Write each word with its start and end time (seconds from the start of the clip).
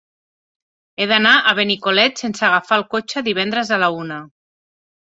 He 1.03 1.07
d'anar 1.11 1.33
a 1.35 1.53
Benicolet 1.61 2.25
sense 2.25 2.49
agafar 2.49 2.81
el 2.83 2.89
cotxe 2.97 3.25
divendres 3.31 3.75
a 3.79 3.83
la 3.87 3.93
una. 4.05 4.21